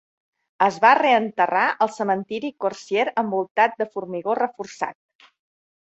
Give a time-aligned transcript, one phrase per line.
[0.67, 5.33] Es va reenterrar al cementiri Corsier envoltat de formigó reforçat.